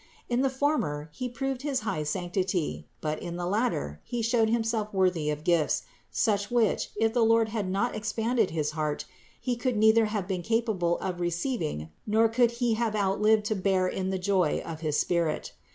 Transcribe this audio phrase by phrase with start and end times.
[0.27, 4.91] In the former he proved his high sanctity; but in the latter he showed himself
[4.91, 9.05] worthy of gifts, such which, if the Lord had not expanded his heart,
[9.39, 13.87] he could neither have been capable of receiving nor could he have outlived to bear
[13.87, 15.51] in the joy of his spirit.